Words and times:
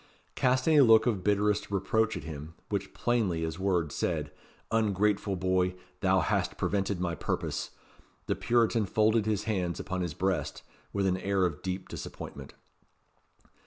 Casting 0.33 0.79
a 0.79 0.83
look 0.83 1.05
of 1.05 1.23
bitterest 1.23 1.69
reproach 1.69 2.17
at 2.17 2.23
him, 2.23 2.55
which 2.69 2.91
plainly 2.91 3.43
as 3.45 3.59
words 3.59 3.93
said 3.93 4.31
"Ungrateful 4.71 5.35
boy, 5.35 5.75
thou 5.99 6.21
hast 6.21 6.57
prevented 6.57 6.99
my 6.99 7.13
purpose," 7.13 7.69
the 8.25 8.33
Puritan 8.35 8.87
folded 8.87 9.27
his 9.27 9.43
hands 9.43 9.79
upon 9.79 10.01
his 10.01 10.15
breast 10.15 10.63
with 10.91 11.05
an 11.05 11.17
air 11.17 11.45
of 11.45 11.61
deep 11.61 11.87
disappointment. 11.87 12.55